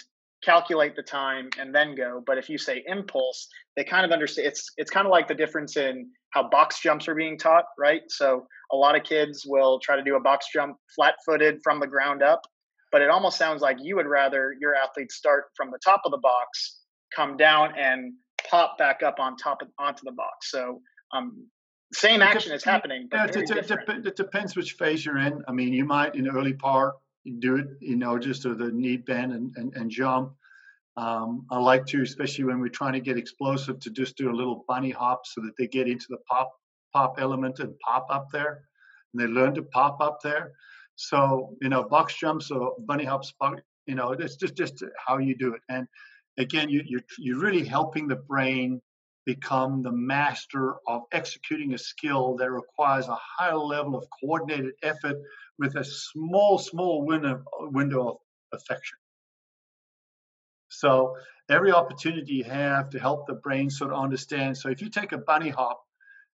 [0.43, 2.23] calculate the time, and then go.
[2.25, 4.47] But if you say impulse, they kind of understand.
[4.47, 8.03] It's it's kind of like the difference in how box jumps are being taught, right?
[8.09, 11.87] So a lot of kids will try to do a box jump flat-footed from the
[11.87, 12.41] ground up,
[12.91, 16.11] but it almost sounds like you would rather your athletes start from the top of
[16.11, 16.81] the box
[17.15, 18.13] come down and
[18.49, 20.51] pop back up on top of onto the box.
[20.51, 20.81] So
[21.13, 21.47] um,
[21.95, 23.07] same action is happening.
[23.11, 25.43] yeah, it, it, it, depends which phase you're in.
[25.47, 26.95] I mean, you might in early part
[27.39, 30.33] do it, you know, just to the knee bend and, and, and jump.
[30.97, 34.35] Um, I like to, especially when we're trying to get explosive, to just do a
[34.35, 36.51] little bunny hop so that they get into the pop
[36.93, 38.63] pop element and pop up there,
[39.13, 40.53] and they learn to pop up there.
[40.95, 43.33] So you know, box jumps or bunny hops,
[43.85, 45.61] you know, it's just just how you do it.
[45.69, 45.87] And
[46.37, 48.81] again, you, you're, you're really helping the brain
[49.25, 55.17] become the master of executing a skill that requires a higher level of coordinated effort
[55.57, 58.17] with a small, small window, window of
[58.53, 58.97] affection.
[60.69, 61.15] So
[61.49, 64.57] every opportunity you have to help the brain sort of understand.
[64.57, 65.81] So if you take a bunny hop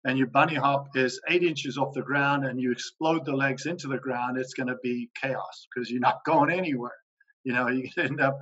[0.03, 3.65] and your bunny hop is eight inches off the ground and you explode the legs
[3.65, 6.95] into the ground, it's going to be chaos because you're not going anywhere.
[7.43, 8.39] You know, you end up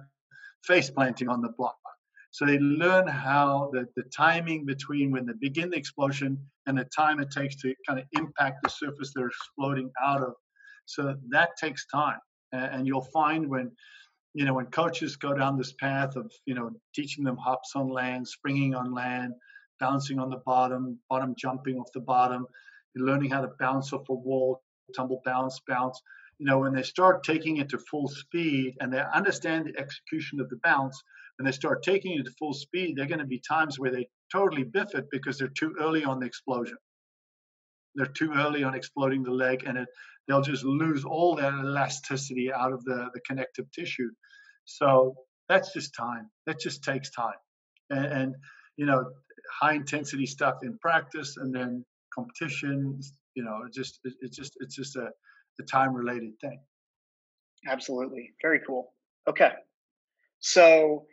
[0.63, 1.78] face planting on the block.
[2.31, 6.37] So they learn how the, the timing between when they begin the explosion
[6.67, 10.33] and the time it takes to kind of impact the surface they're exploding out of.
[10.85, 12.19] So that takes time.
[12.51, 13.71] And you'll find when,
[14.33, 17.89] you know, when coaches go down this path of, you know, teaching them hops on
[17.89, 19.33] land, springing on land,
[19.79, 22.45] bouncing on the bottom, bottom jumping off the bottom,
[22.95, 24.61] learning how to bounce off a wall,
[24.95, 26.01] tumble, bounce, bounce.
[26.37, 30.39] You know, when they start taking it to full speed and they understand the execution
[30.39, 31.01] of the bounce,
[31.39, 33.91] and they start taking it to full speed, there are going to be times where
[33.91, 36.77] they totally biff it because they're too early on the explosion.
[37.95, 39.87] They're too early on exploding the leg, and it,
[40.27, 44.09] they'll just lose all that elasticity out of the, the connective tissue.
[44.65, 45.15] So
[45.47, 46.29] that's just time.
[46.45, 47.33] That just takes time.
[47.89, 48.35] And, and
[48.77, 49.09] you know,
[49.59, 52.99] high intensity stuff in practice, and then competition.
[53.35, 55.09] You know, it just it, it's just it's just a,
[55.59, 56.59] a time related thing.
[57.67, 58.93] Absolutely, very cool.
[59.27, 59.51] Okay,
[60.39, 61.05] so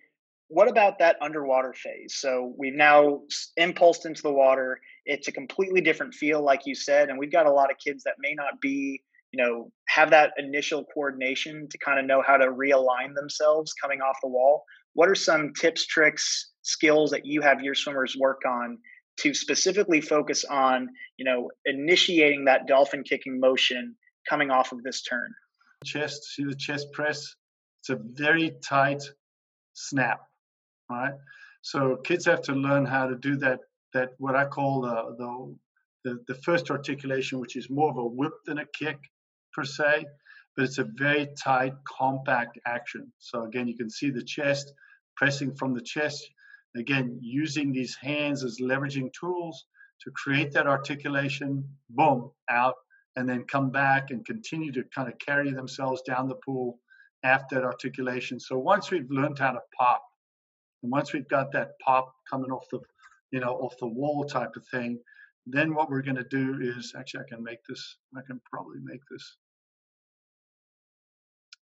[0.49, 2.15] what about that underwater phase?
[2.17, 3.23] So we've now
[3.57, 4.81] impulsed into the water.
[5.05, 8.05] It's a completely different feel, like you said, and we've got a lot of kids
[8.05, 12.37] that may not be, you know, have that initial coordination to kind of know how
[12.37, 14.65] to realign themselves coming off the wall.
[14.95, 18.79] What are some tips, tricks, skills that you have your swimmers work on
[19.19, 23.97] to specifically focus on, you know, initiating that dolphin kicking motion
[24.29, 25.33] coming off of this turn?
[25.85, 27.35] Chest, see the chest press.
[27.81, 29.03] It's a very tight
[29.75, 30.21] snap
[30.91, 31.15] right?
[31.63, 33.61] So kids have to learn how to do that.
[33.93, 35.57] That what I call the the
[36.05, 38.99] the, the first articulation, which is more of a whip than a kick
[39.53, 40.07] per se,
[40.55, 43.13] but it's a very tight, compact action.
[43.19, 44.73] So again, you can see the chest
[45.17, 46.29] pressing from the chest.
[46.77, 49.65] Again, using these hands as leveraging tools
[50.03, 52.75] to create that articulation, boom, out,
[53.17, 56.79] and then come back and continue to kind of carry themselves down the pool
[57.25, 58.39] after that articulation.
[58.39, 60.03] So once we've learned how to pop,
[60.83, 62.81] and once we've got that pop coming off the,
[63.31, 64.99] you know, off the wall type of thing,
[65.47, 67.97] then what we're going to do is actually I can make this.
[68.17, 69.37] I can probably make this.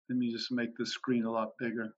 [0.10, 1.94] Let me just make the screen a lot bigger.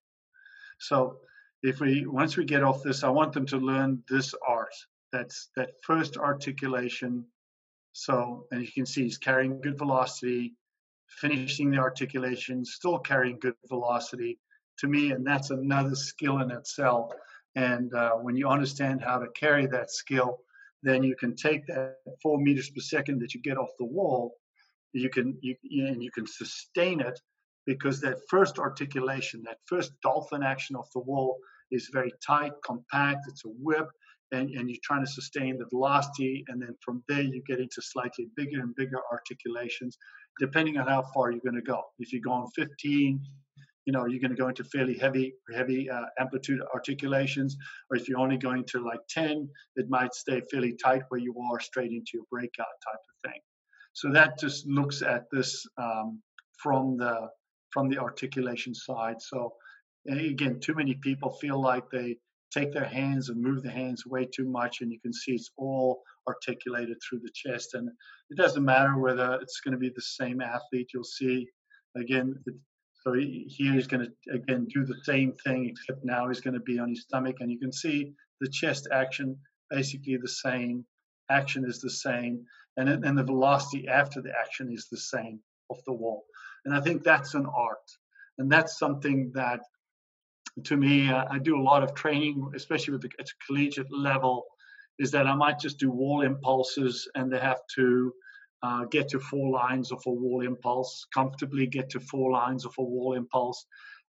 [0.79, 1.17] So
[1.63, 4.73] if we once we get off this, I want them to learn this art.
[5.11, 7.25] That's that first articulation.
[7.93, 10.55] So and you can see he's carrying good velocity,
[11.07, 14.39] finishing the articulation, still carrying good velocity,
[14.79, 17.11] to me, and that's another skill in itself.
[17.55, 20.39] And uh, when you understand how to carry that skill,
[20.83, 24.35] then you can take that four meters per second that you get off the wall,
[24.93, 25.55] you can you
[25.88, 27.19] and you can sustain it
[27.65, 31.38] because that first articulation, that first dolphin action off the wall
[31.71, 33.25] is very tight, compact.
[33.27, 33.88] It's a whip,
[34.31, 37.81] and, and you're trying to sustain the velocity, and then from there you get into
[37.81, 39.97] slightly bigger and bigger articulations,
[40.39, 41.81] depending on how far you're going to go.
[41.99, 43.19] If you're going 15,
[43.86, 47.58] you know you're going to go into fairly heavy heavy uh, amplitude articulations?
[47.89, 51.36] Or if you're only going to like 10 it might stay fairly tight where you
[51.52, 53.41] are straight into your breakout type of thing.
[53.93, 56.21] So that just looks at this um,
[56.58, 57.30] from the
[57.71, 59.21] from the articulation side.
[59.21, 59.54] So
[60.08, 62.17] again too many people feel like they
[62.52, 65.52] take their hands and move the hands way too much and you can see it's
[65.58, 67.74] all articulated through the chest.
[67.74, 67.89] And
[68.30, 70.89] it doesn't matter whether it's going to be the same athlete.
[70.93, 71.48] You'll see
[71.95, 72.36] again
[73.05, 76.59] so he, he's going to again do the same thing, except now he's going to
[76.59, 79.37] be on his stomach, and you can see the chest action
[79.69, 80.85] basically the same.
[81.29, 82.45] Action is the same,
[82.77, 85.39] and and the velocity after the action is the same
[85.69, 86.25] off the wall.
[86.65, 87.87] And I think that's an art,
[88.39, 89.59] and that's something that,
[90.63, 94.45] to me, uh, I do a lot of training, especially with the, at collegiate level,
[94.97, 98.13] is that I might just do wall impulses, and they have to
[98.65, 102.73] uh, get to four lines of a wall impulse, comfortably get to four lines of
[102.78, 103.60] a wall impulse.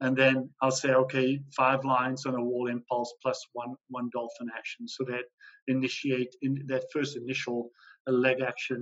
[0.03, 1.27] And then I'll say, okay,
[1.61, 4.87] five lines on a wall impulse plus one one dolphin action.
[4.95, 5.25] So that
[5.75, 7.59] initiate in that first initial
[8.25, 8.79] leg action,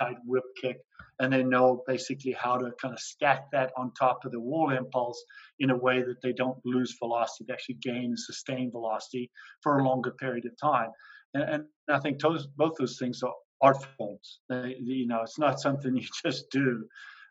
[0.00, 0.78] tight whip kick,
[1.18, 4.68] and they know basically how to kind of stack that on top of the wall
[4.82, 5.20] impulse
[5.58, 9.24] in a way that they don't lose velocity, they actually gain and sustain velocity
[9.62, 10.90] for a longer period of time.
[11.34, 11.62] And, and
[11.96, 14.40] I think those, both those things are art forms.
[14.48, 16.84] They, you know, it's not something you just do.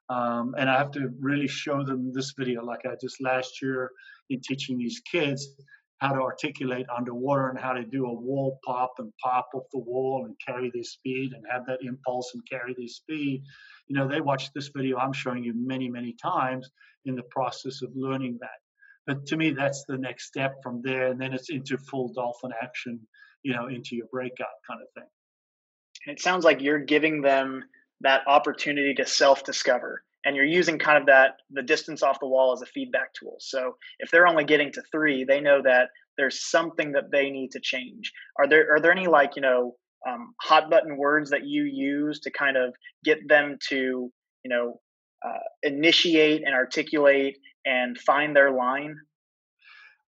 [0.09, 3.91] Um, and I have to really show them this video, like I just last year
[4.29, 5.47] in teaching these kids
[5.99, 9.79] how to articulate underwater and how to do a wall pop and pop off the
[9.79, 13.43] wall and carry their speed and have that impulse and carry their speed.
[13.87, 16.71] You know, they watch this video I'm showing you many, many times
[17.05, 18.49] in the process of learning that.
[19.05, 21.07] But to me, that's the next step from there.
[21.07, 22.99] And then it's into full dolphin action,
[23.43, 25.09] you know, into your breakout kind of thing.
[26.07, 27.63] It sounds like you're giving them
[28.01, 32.27] that opportunity to self discover and you're using kind of that the distance off the
[32.27, 33.37] wall as a feedback tool.
[33.39, 37.51] So if they're only getting to three they know that there's something that they need
[37.51, 38.11] to change.
[38.37, 39.75] Are there are there any like you know
[40.07, 43.75] um, hot button words that you use to kind of get them to
[44.43, 44.79] you know
[45.25, 48.95] uh, initiate and articulate and find their line?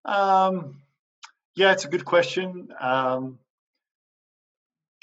[0.06, 0.82] Um,
[1.56, 2.70] yeah it's a good question.
[2.80, 3.40] Um,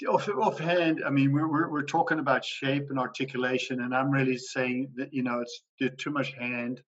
[0.07, 4.37] off, offhand, I mean, we're, we're, we're talking about shape and articulation, and I'm really
[4.37, 5.61] saying that you know it's
[5.97, 6.81] too much hand.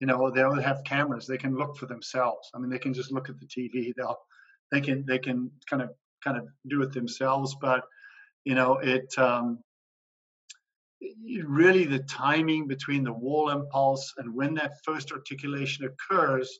[0.00, 2.50] You know, they'll have cameras; they can look for themselves.
[2.54, 3.92] I mean, they can just look at the TV.
[3.96, 4.18] They'll
[4.70, 5.90] they can they can kind of
[6.22, 7.56] kind of do it themselves.
[7.60, 7.84] But
[8.44, 9.60] you know, it um,
[11.44, 16.58] really the timing between the wall impulse and when that first articulation occurs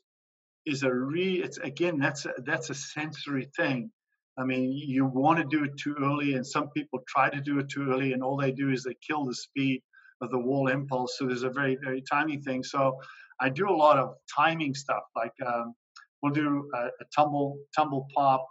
[0.65, 1.41] is a re.
[1.41, 3.91] It's again that's a, that's a sensory thing
[4.39, 7.59] I mean, you want to do it too early, and some people try to do
[7.59, 9.81] it too early, and all they do is they kill the speed
[10.21, 11.17] of the wall impulse.
[11.17, 12.63] So there's a very, very timing thing.
[12.63, 12.99] So
[13.41, 15.73] I do a lot of timing stuff, like um,
[16.21, 18.45] we'll do a, a, tumble, tumble pop,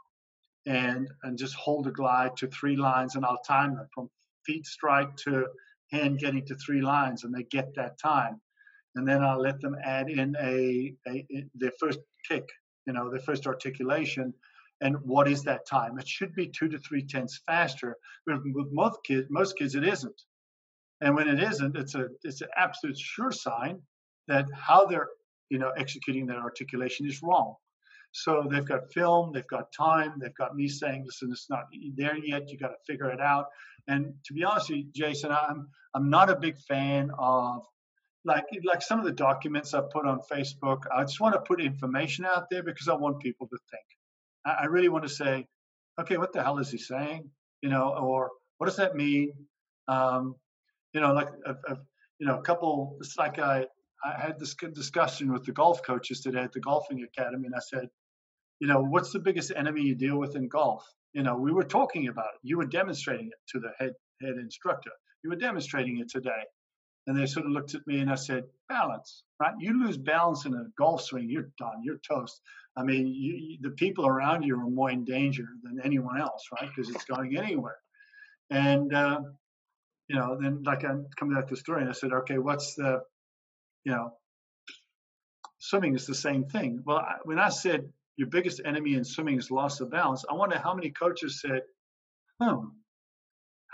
[0.67, 4.11] and and just hold a glide to three lines, and I'll time them from
[4.45, 5.47] feet strike to
[5.91, 8.41] hand getting to three lines, and they get that time,
[8.95, 12.47] and then I'll let them add in a, a, a their first kick,
[12.87, 14.35] you know, their first articulation
[14.81, 15.99] and what is that time?
[15.99, 19.85] It should be two to three tenths faster, but with most kids, most kids it
[19.85, 20.21] isn't.
[21.01, 23.81] And when it isn't, it's a it's an absolute sure sign
[24.27, 25.09] that how they're
[25.49, 27.55] you know executing that articulation is wrong.
[28.13, 31.65] So they've got film, they've got time, they've got me saying, listen, it's not
[31.95, 32.51] there yet.
[32.51, 33.47] You got to figure it out.
[33.87, 37.65] And to be honest with you, Jason, I'm I'm not a big fan of
[38.25, 40.83] like like some of the documents I put on Facebook.
[40.95, 43.98] I just want to put information out there because I want people to think.
[44.45, 45.47] I, really want to say,
[46.01, 47.31] okay, what the hell is he saying?
[47.63, 49.33] You know, or what does that mean?
[49.89, 50.37] Um,
[50.93, 51.77] you know, like a, a,
[52.19, 52.97] you know, a couple.
[53.01, 53.67] It's like I
[54.05, 57.61] I had this discussion with the golf coaches today at the golfing academy, and I
[57.61, 57.89] said,
[58.61, 60.85] you know, what's the biggest enemy you deal with in golf?
[61.13, 62.41] You know, we were talking about it.
[62.43, 64.91] You were demonstrating it to the head head instructor.
[65.25, 66.43] You were demonstrating it today.
[67.09, 69.55] And they sort of looked at me and I said, balance, right?
[69.59, 72.39] You lose balance in a golf swing, you're done, you're toast.
[72.77, 76.69] I mean, you, the people around you are more in danger than anyone else, right?
[76.69, 77.79] Because it's going anywhere.
[78.51, 79.21] And, uh,
[80.09, 83.01] you know, then like I'm coming at the story and I said, okay, what's the,
[83.85, 84.13] you know,
[85.61, 86.83] swimming is the same thing.
[86.85, 90.35] Well, I, when I said your biggest enemy in swimming is loss of balance, I
[90.35, 91.63] wonder how many coaches said,
[92.39, 92.67] hmm,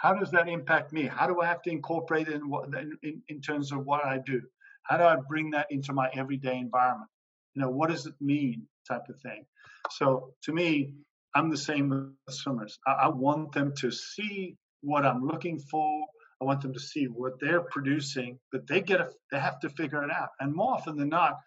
[0.05, 1.07] how does that impact me?
[1.07, 2.69] How do I have to incorporate it in, what,
[3.03, 4.43] in, in terms of what I do?
[4.83, 7.09] How do I bring that into my everyday environment?
[7.55, 9.47] You know, what does it mean, type of thing.
[9.91, 10.93] So to me,
[11.35, 12.79] I'm the same with swimmers.
[12.87, 16.05] I, I want them to see what I'm looking for.
[16.39, 19.71] I want them to see what they're producing, but they get a, they have to
[19.71, 20.29] figure it out.
[20.39, 21.39] And more often than not,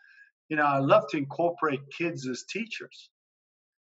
[0.50, 3.12] you know, I love to incorporate kids as teachers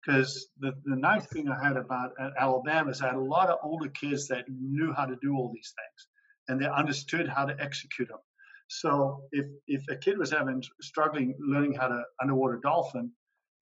[0.06, 3.50] because the, the nice thing I had about uh, Alabama is I had a lot
[3.50, 6.08] of older kids that knew how to do all these things
[6.48, 8.20] and they understood how to execute them.
[8.68, 13.12] So if if a kid was having struggling learning how to underwater dolphin,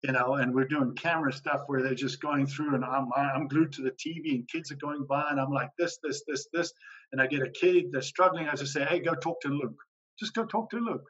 [0.03, 3.49] you know, and we're doing camera stuff where they're just going through and I'm I'm
[3.49, 6.47] glued to the TV and kids are going by and I'm like this this this
[6.53, 6.73] this
[7.13, 9.77] and I get a kid that's struggling, I just say, hey, go talk to Luke.
[10.19, 11.05] Just go talk to Luke.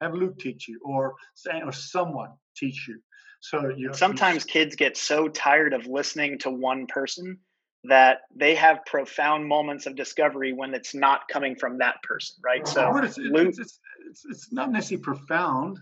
[0.00, 3.00] Have Luke teach you or say or someone teach you
[3.42, 7.38] so you sometimes you, kids get so tired of listening to one person
[7.84, 12.66] that they have profound moments of discovery when it's not coming from that person, right?
[12.68, 15.80] So it's, Luke, it's, it's, it's, not necessarily profound.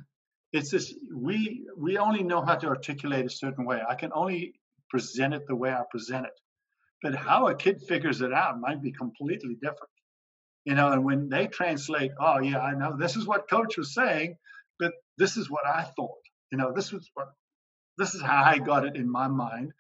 [0.55, 3.81] It's just we we only know how to articulate a certain way.
[3.87, 4.55] I can only
[4.89, 6.41] present it the way I present it,
[7.03, 9.93] but how a kid figures it out might be completely different.
[10.65, 13.93] You know, and when they translate, oh yeah, I know this is what coach was
[13.93, 14.37] saying,
[14.79, 16.17] but this is what I thought.
[16.51, 17.29] You know, this was what
[18.01, 19.73] this is how I got it in my mind.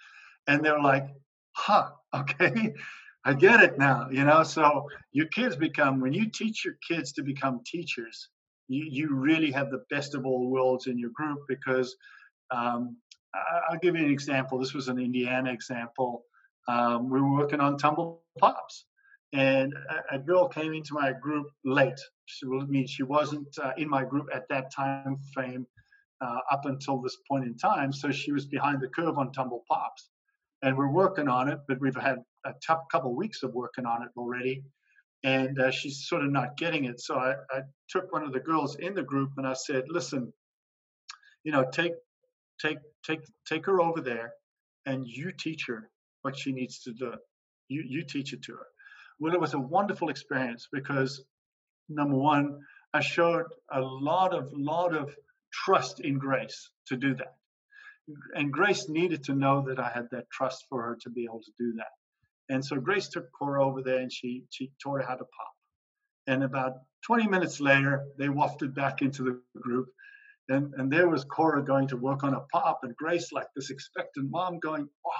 [0.46, 1.06] And they're like,
[1.52, 2.74] huh, okay,
[3.24, 4.08] I get it now.
[4.10, 8.28] You know, so your kids become, when you teach your kids to become teachers,
[8.68, 11.96] you, you really have the best of all worlds in your group because
[12.50, 12.96] um,
[13.34, 14.58] I, will give you an example.
[14.58, 16.24] This was an Indiana example.
[16.68, 18.84] Um, we were working on tumble pops,
[19.32, 19.72] and
[20.12, 21.98] a, girl came into my group late.
[22.26, 25.66] She, mean, she wasn't uh, in my group at that time frame
[26.20, 27.92] uh, up until this point in time.
[27.92, 30.08] So she was behind the curve on tumble pops.
[30.62, 33.86] And we're working on it, but we've had a tough couple of weeks of working
[33.86, 34.62] on it already.
[35.24, 37.00] And uh, she's sort of not getting it.
[37.00, 40.32] So I, I took one of the girls in the group and I said, listen,
[41.44, 41.92] you know, take
[42.60, 44.32] take take take her over there
[44.86, 45.90] and you teach her
[46.22, 47.14] what she needs to do.
[47.68, 48.66] You you teach it to her.
[49.18, 51.22] Well, it was a wonderful experience because
[51.88, 52.60] number one,
[52.94, 55.14] I showed a lot of lot of
[55.53, 57.34] trust in Grace to do that.
[58.34, 61.40] And Grace needed to know that I had that trust for her to be able
[61.40, 62.55] to do that.
[62.55, 65.53] And so Grace took Cora over there and she she taught her how to pop.
[66.26, 66.72] And about
[67.07, 69.88] 20 minutes later, they wafted back into the group.
[70.48, 73.70] And, and there was Cora going to work on a pop, and Grace, like this
[73.70, 75.11] expectant mom, going, "Oh,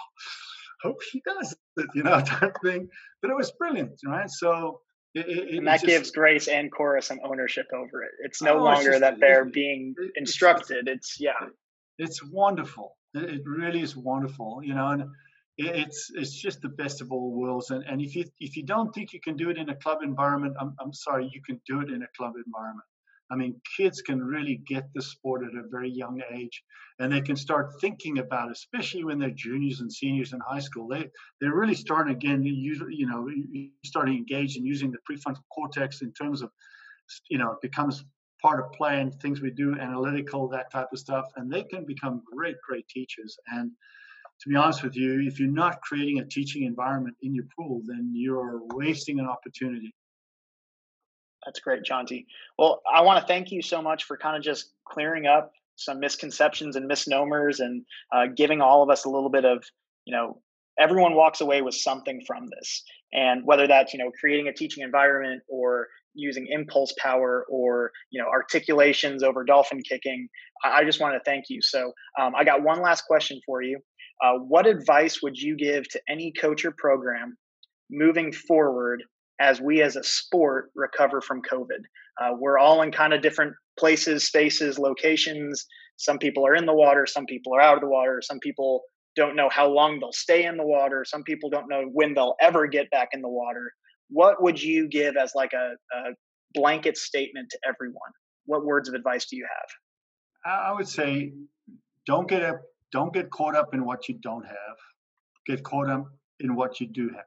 [0.83, 2.89] hope she does it," you know, type thing.
[3.23, 4.29] But it was brilliant, right?
[4.29, 4.81] So
[5.15, 8.11] it, it, and that just, gives Grace and Cora some ownership over it.
[8.21, 10.89] It's no oh, longer it's just, that they're it, being instructed.
[10.89, 11.33] It's yeah.
[11.99, 12.97] It's wonderful.
[13.15, 15.05] It really is wonderful, you know, and
[15.59, 17.71] it's it's just the best of all worlds.
[17.71, 19.99] And and if you if you don't think you can do it in a club
[20.03, 22.87] environment, I'm I'm sorry, you can do it in a club environment.
[23.31, 26.63] I mean, kids can really get the sport at a very young age,
[26.99, 30.61] and they can start thinking about, it, especially when they're juniors and seniors in high
[30.61, 30.89] school.
[30.89, 31.09] They
[31.41, 32.43] they're really starting again.
[32.45, 33.29] You you know,
[33.85, 36.51] starting engaged in using the prefrontal cortex in terms of,
[37.29, 38.05] you know, it becomes
[38.43, 41.85] part of play and things we do, analytical, that type of stuff, and they can
[41.85, 43.39] become great, great teachers.
[43.53, 43.71] And
[44.41, 47.83] to be honest with you, if you're not creating a teaching environment in your pool,
[47.85, 49.95] then you're wasting an opportunity.
[51.45, 52.27] That's great, Jonty.
[52.59, 55.99] Well, I want to thank you so much for kind of just clearing up some
[55.99, 59.65] misconceptions and misnomers and uh, giving all of us a little bit of,
[60.05, 60.41] you know,
[60.79, 62.83] everyone walks away with something from this.
[63.13, 68.21] And whether that's, you know, creating a teaching environment or using impulse power or, you
[68.21, 70.29] know, articulations over dolphin kicking,
[70.65, 71.63] I, I just want to thank you.
[71.63, 73.79] So um, I got one last question for you.
[74.23, 77.39] Uh, what advice would you give to any coach or program
[77.91, 79.03] moving forward
[79.41, 81.81] as we as a sport recover from COVID.
[82.21, 85.67] Uh, we're all in kind of different places, spaces, locations.
[85.97, 88.83] Some people are in the water, some people are out of the water, some people
[89.17, 92.37] don't know how long they'll stay in the water, some people don't know when they'll
[92.41, 93.73] ever get back in the water.
[94.09, 96.11] What would you give as like a, a
[96.55, 98.13] blanket statement to everyone?
[98.47, 99.69] What words of advice do you have?
[100.45, 101.33] I would say
[102.07, 102.61] don't get up,
[102.93, 104.77] don't get caught up in what you don't have.
[105.47, 106.07] Get caught up
[106.41, 107.25] in what you do have.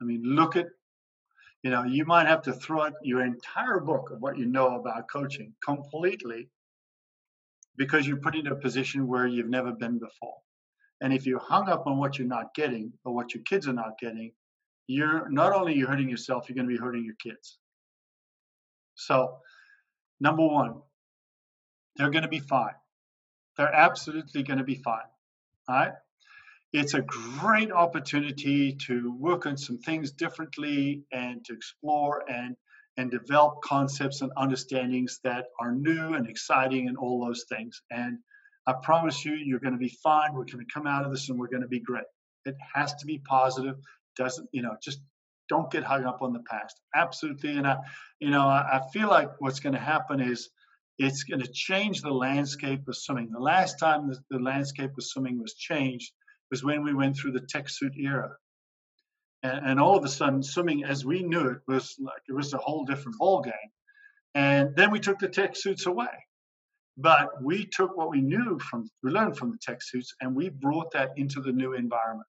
[0.00, 0.66] I mean, look at
[1.64, 4.76] you know, you might have to throw out your entire book of what you know
[4.76, 6.50] about coaching completely
[7.76, 10.36] because you're put in a position where you've never been before.
[11.00, 13.72] And if you're hung up on what you're not getting or what your kids are
[13.72, 14.32] not getting,
[14.88, 17.56] you're not only you're hurting yourself, you're going to be hurting your kids.
[18.94, 19.38] So,
[20.20, 20.82] number one,
[21.96, 22.74] they're going to be fine.
[23.56, 25.08] They're absolutely going to be fine.
[25.66, 25.92] All right
[26.74, 32.56] it's a great opportunity to work on some things differently and to explore and
[32.96, 37.80] and develop concepts and understandings that are new and exciting and all those things.
[37.90, 38.18] And
[38.68, 40.32] I promise you, you're going to be fine.
[40.32, 42.04] We're going to come out of this and we're going to be great.
[42.44, 43.76] It has to be positive.
[44.16, 44.76] Doesn't you know?
[44.82, 45.00] Just
[45.48, 46.80] don't get hung up on the past.
[46.94, 47.56] Absolutely.
[47.56, 47.78] And I,
[48.18, 50.50] you know, I, I feel like what's going to happen is
[50.98, 53.30] it's going to change the landscape of swimming.
[53.30, 56.12] The last time the, the landscape of swimming was changed
[56.50, 58.36] was when we went through the tech suit era.
[59.42, 62.52] And, and all of a sudden, swimming as we knew it was like it was
[62.52, 63.70] a whole different ball game.
[64.34, 66.08] And then we took the tech suits away.
[66.96, 70.48] But we took what we knew from, we learned from the tech suits, and we
[70.48, 72.28] brought that into the new environment.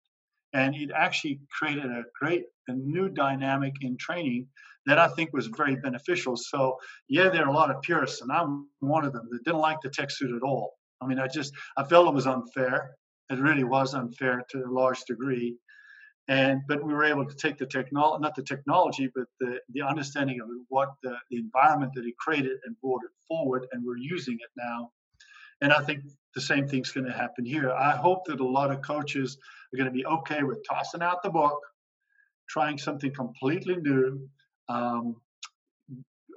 [0.54, 4.48] And it actually created a great, a new dynamic in training
[4.88, 6.36] that I think was very beneficial.
[6.36, 9.60] So, yeah, there are a lot of purists, and I'm one of them that didn't
[9.60, 10.74] like the tech suit at all.
[11.02, 12.96] I mean, I just, I felt it was unfair
[13.30, 15.58] it really was unfair to a large degree.
[16.28, 19.84] And but we were able to take the technology, not the technology, but the, the
[19.84, 23.98] understanding of what the, the environment that it created and brought it forward, and we're
[23.98, 24.92] using it now.
[25.62, 26.02] And I think
[26.34, 27.72] the same thing's going to happen here.
[27.72, 29.38] I hope that a lot of coaches
[29.74, 31.60] are going to be okay with tossing out the book,
[32.50, 34.28] trying something completely new,
[34.68, 35.16] um,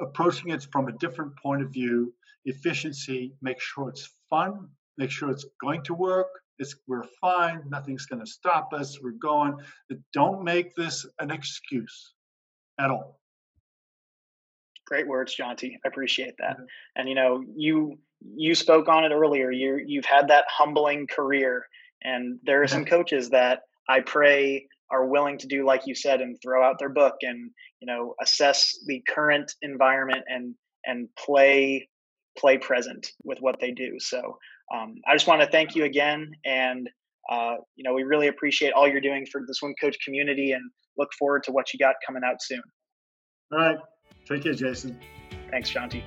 [0.01, 2.15] approaching it from a different point of view,
[2.45, 4.69] efficiency, make sure it's fun,
[4.99, 6.29] make sure it's going to work,
[6.59, 7.63] it's, we're fine.
[7.69, 8.99] Nothing's going to stop us.
[9.03, 9.57] We're going.
[10.13, 12.15] Don't make this an excuse
[12.79, 13.21] at all.
[14.87, 15.75] Great words, Jonty.
[15.85, 16.57] I appreciate that.
[16.57, 16.65] Mm-hmm.
[16.97, 17.99] And you know, you
[18.35, 19.51] you spoke on it earlier.
[19.51, 21.67] You you've had that humbling career,
[22.03, 26.23] and there are some coaches that I pray are willing to do like you said
[26.23, 27.51] and throw out their book and
[27.81, 30.55] you know assess the current environment and
[30.87, 31.89] and play
[32.39, 33.99] play present with what they do.
[33.99, 34.39] So
[34.75, 36.89] um, I just want to thank you again, and
[37.31, 40.71] uh, you know we really appreciate all you're doing for the swim coach community, and
[40.97, 42.63] look forward to what you got coming out soon.
[43.53, 43.79] All right,
[44.27, 44.99] take care, Jason.
[45.51, 46.03] Thanks, Jonty.